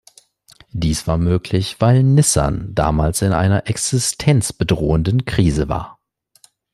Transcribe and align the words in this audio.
Dies 0.71 1.05
war 1.05 1.19
möglich, 1.19 1.75
weil 1.77 2.01
Nissan 2.01 2.73
damals 2.73 3.21
in 3.21 3.33
einer 3.33 3.67
existenzbedrohenden 3.69 5.25
Krise 5.25 5.69
war. 5.69 5.99